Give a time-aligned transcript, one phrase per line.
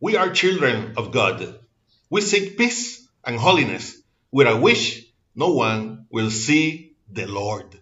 [0.00, 1.58] We are children of God.
[2.08, 4.00] We seek peace and holiness.
[4.30, 7.80] With a wish, no one will see the Lord.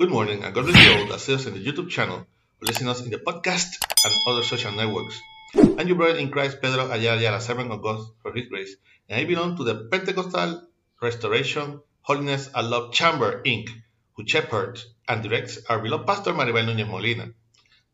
[0.00, 2.62] Good morning and God bless you all that see us in the YouTube channel or
[2.62, 5.20] listen us in the podcast and other social networks.
[5.54, 8.74] I'm your brother in Christ, Pedro Ayala, a servant of God for His grace,
[9.10, 10.62] and I belong to the Pentecostal
[11.02, 13.68] Restoration, Holiness and Love Chamber, Inc.,
[14.14, 17.34] who shepherds and directs our beloved pastor Maribel Núñez Molina.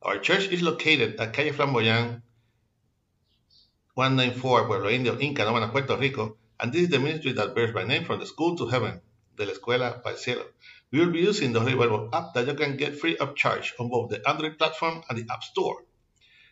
[0.00, 2.22] Our church is located at Calle Flamboyant,
[3.94, 7.82] 194, Pueblo Indio, in Canóvanas, Puerto Rico, and this is the ministry that bears my
[7.82, 9.00] name from the school to heaven,
[9.36, 10.02] de la escuela
[10.92, 13.88] will be using the Holy Bible app that you can get free of charge on
[13.88, 15.84] both the Android platform and the App Store.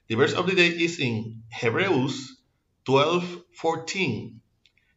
[0.08, 2.36] The verse of the day is in Hebrews
[2.86, 4.40] 12:14.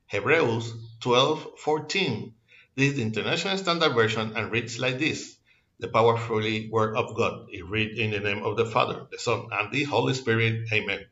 [0.08, 2.34] Hebrews 12:14.
[2.76, 5.38] This is the International Standard Version and reads like this:
[5.80, 9.48] The powerfully Word of God is read in the name of the Father, the Son,
[9.52, 10.68] and the Holy Spirit.
[10.74, 11.06] Amen.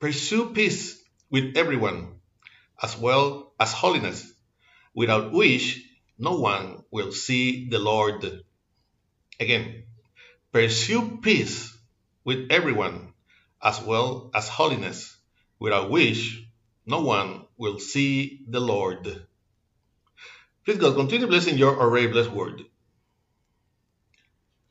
[0.00, 2.20] Pursue peace with everyone,
[2.82, 4.32] as well as holiness,
[4.98, 5.80] without which
[6.18, 8.42] no one will see the Lord.
[9.38, 9.84] Again,
[10.52, 11.72] pursue peace
[12.24, 13.14] with everyone,
[13.62, 15.16] as well as holiness,
[15.60, 16.42] without which
[16.84, 19.24] no one will see the Lord.
[20.64, 22.64] Please God, continue blessing your already blessed word.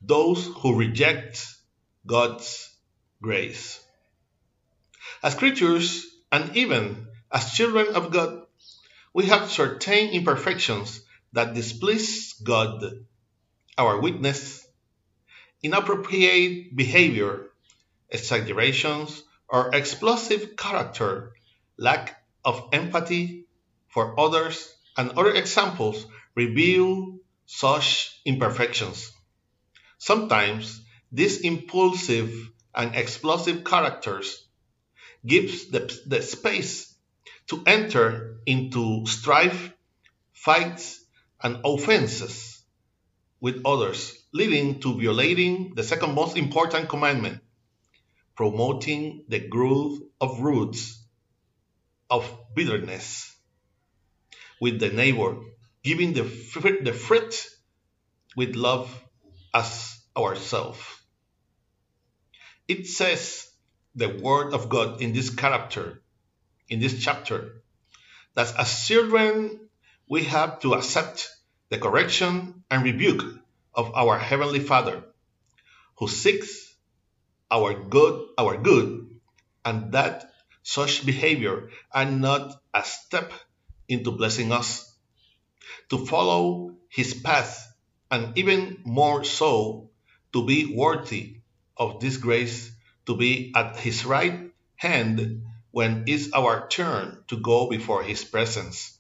[0.02, 1.56] Those who reject
[2.06, 2.70] God's
[3.22, 3.80] grace.
[5.24, 8.47] As creatures and even as children of God,
[9.14, 11.02] we have certain imperfections
[11.34, 12.84] that displease God,
[13.78, 14.66] our witness,
[15.64, 17.48] inappropriate behavior,
[18.10, 21.34] exaggerations, or explosive character,
[21.78, 23.46] lack of empathy
[23.90, 26.06] for others, and other examples
[26.36, 29.12] reveal such imperfections.
[29.98, 32.34] Sometimes these impulsive
[32.76, 34.46] and explosive characters
[35.26, 36.94] gives the, the space
[37.48, 39.72] to enter into strife,
[40.34, 41.04] fights,
[41.42, 42.62] and offenses
[43.40, 47.40] with others, leading to violating the second most important commandment,
[48.36, 51.04] promoting the growth of roots
[52.10, 53.36] of bitterness
[54.60, 55.38] with the neighbor,
[55.84, 57.48] giving the fruit, the fruit
[58.36, 58.90] with love
[59.54, 60.80] as ourselves.
[62.68, 63.48] It says
[63.96, 66.02] the word of God in this character,
[66.70, 67.62] in this chapter,
[68.36, 69.60] that as children
[70.10, 71.30] we have to accept
[71.70, 73.24] the correction and rebuke
[73.74, 75.04] of our heavenly Father,
[75.98, 76.76] who seeks
[77.52, 79.10] our good, our good,
[79.66, 80.32] and that
[80.64, 83.32] such behavior are not a step
[83.88, 84.84] into blessing us.
[85.90, 87.66] To follow his path,
[88.12, 89.92] and even more so,
[90.34, 91.42] to be worthy
[91.78, 92.72] of this grace,
[93.06, 95.47] to be at his right hand
[95.78, 98.98] when it's our turn to go before his presence.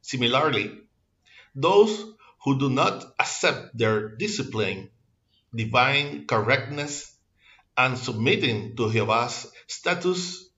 [0.00, 0.80] Similarly,
[1.54, 1.92] those
[2.42, 4.88] who do not accept their discipline,
[5.54, 7.14] divine correctness,
[7.76, 10.48] and submitting to Jehovah's status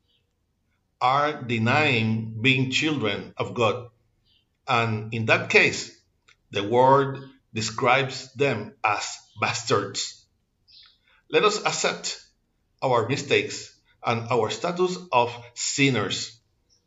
[1.00, 3.90] are denying being children of God.
[4.68, 5.90] And in that case,
[6.52, 7.18] the word
[7.52, 10.24] describes them as bastards.
[11.28, 12.22] Let us accept
[12.80, 13.75] our mistakes
[14.06, 16.38] and our status of sinners.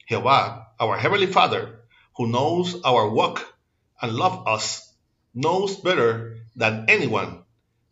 [0.07, 1.81] Jehovah, our Heavenly Father,
[2.15, 3.45] who knows our walk
[4.01, 4.93] and loves us,
[5.35, 7.43] knows better than anyone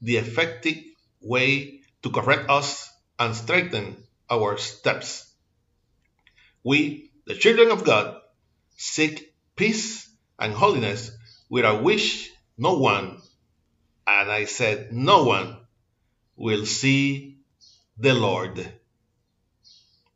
[0.01, 0.77] the effective
[1.21, 2.89] way to correct us
[3.19, 3.97] and strengthen
[4.29, 5.31] our steps.
[6.63, 8.21] We, the children of God,
[8.77, 10.09] seek peace
[10.39, 11.11] and holiness
[11.49, 13.21] with a wish no one,
[14.05, 15.57] and I said no one,
[16.35, 17.37] will see
[17.97, 18.71] the Lord.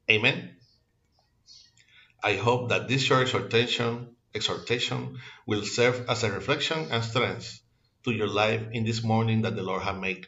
[0.09, 0.55] Amen.
[2.23, 7.61] I hope that this short exhortation, exhortation will serve as a reflection and strength
[8.03, 10.27] to your life in this morning that the Lord has made.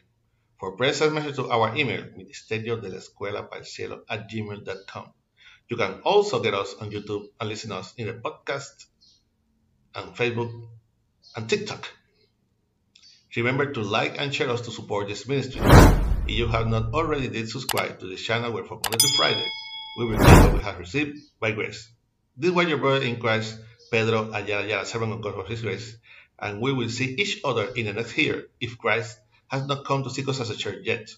[0.58, 4.28] For prayers and message to our email, ministerio de la escuela para el cielo at
[4.28, 5.12] gmail.com.
[5.68, 8.86] You can also get us on YouTube and listen us in the podcast
[9.94, 10.68] and Facebook
[11.36, 11.88] and TikTok.
[13.36, 15.60] Remember to like and share us to support this ministry.
[16.26, 19.46] If you have not already did subscribe to this channel where from Monday to Friday,
[19.96, 21.88] we will what we have received by grace.
[22.36, 23.58] This was your brother in Christ,
[23.90, 25.96] Pedro Ayala Ayala, servant of God for His grace,
[26.38, 29.18] and we will see each other in the next year if Christ
[29.48, 31.08] has not come to seek us as a church yet.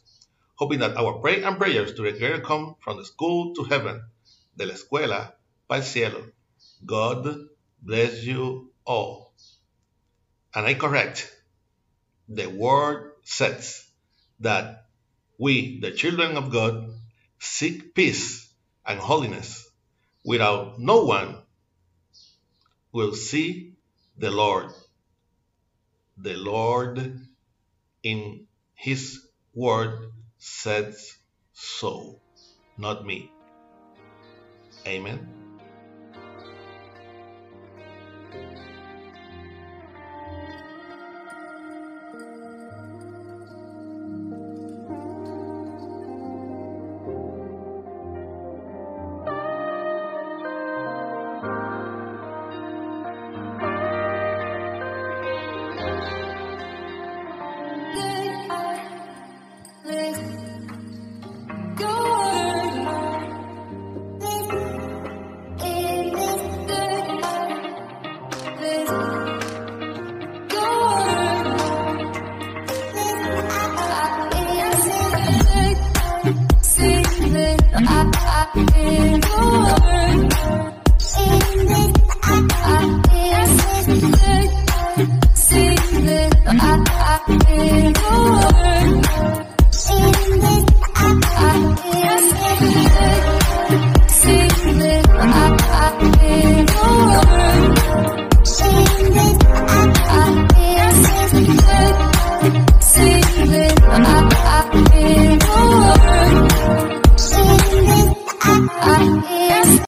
[0.56, 4.02] Hoping that our prayer and prayers to the together come from the school to heaven,
[4.56, 5.32] de la escuela
[5.68, 6.22] para el cielo.
[6.84, 7.48] God
[7.82, 9.32] bless you all.
[10.54, 11.30] And I correct,
[12.28, 13.84] the word says
[14.40, 14.86] that
[15.38, 16.90] we, the children of God,
[17.38, 18.45] seek peace
[18.86, 19.68] and holiness.
[20.24, 21.38] Without no one
[22.92, 23.74] will see
[24.18, 24.72] the Lord.
[26.18, 27.20] The Lord
[28.02, 31.16] in his word says
[31.52, 32.20] so,
[32.78, 33.30] not me.
[34.86, 35.45] Amen.
[78.54, 80.75] in the world.